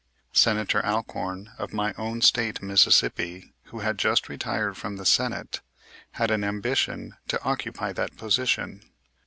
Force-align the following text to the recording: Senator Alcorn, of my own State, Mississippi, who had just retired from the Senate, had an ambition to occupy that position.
Senator 0.33 0.83
Alcorn, 0.83 1.51
of 1.59 1.73
my 1.73 1.93
own 1.93 2.21
State, 2.21 2.63
Mississippi, 2.63 3.53
who 3.65 3.81
had 3.81 3.99
just 3.99 4.27
retired 4.29 4.75
from 4.75 4.97
the 4.97 5.05
Senate, 5.05 5.61
had 6.13 6.31
an 6.31 6.43
ambition 6.43 7.17
to 7.27 7.39
occupy 7.43 7.93
that 7.93 8.17
position. 8.17 8.81